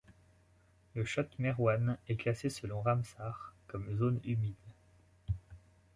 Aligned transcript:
Le 0.95 1.05
Chott 1.05 1.29
Merouane 1.37 1.95
est 2.07 2.15
classé 2.15 2.49
selon 2.49 2.81
Ramsar 2.81 3.53
comme 3.67 3.95
zone 3.99 4.19
humide. 4.25 4.55